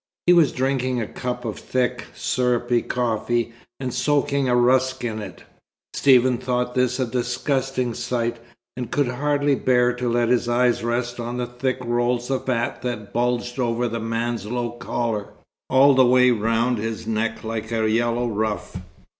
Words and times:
He 0.25 0.33
was 0.33 0.51
drinking 0.51 0.99
a 0.99 1.05
cup 1.05 1.45
of 1.45 1.59
thick, 1.59 2.05
syrupy 2.15 2.81
coffee, 2.81 3.53
and 3.79 3.93
soaking 3.93 4.49
a 4.49 4.55
rusk 4.55 5.03
in 5.03 5.21
it. 5.21 5.43
Stephen 5.93 6.39
thought 6.39 6.73
this 6.73 6.99
a 6.99 7.05
disgusting 7.05 7.93
sight, 7.93 8.37
and 8.75 8.89
could 8.89 9.07
hardly 9.09 9.53
bear 9.53 9.93
to 9.93 10.09
let 10.11 10.29
his 10.29 10.49
eyes 10.49 10.83
rest 10.83 11.19
on 11.19 11.37
the 11.37 11.45
thick 11.45 11.77
rolls 11.85 12.31
of 12.31 12.47
fat 12.47 12.81
that 12.81 13.13
bulged 13.13 13.59
over 13.59 13.87
the 13.87 13.99
man's 13.99 14.47
low 14.47 14.71
collar, 14.71 15.27
all 15.69 15.93
the 15.93 16.03
way 16.03 16.31
round 16.31 16.79
his 16.79 17.05
neck 17.05 17.43
like 17.43 17.71
a 17.71 17.87
yellow 17.87 18.27
ruff. 18.27 18.77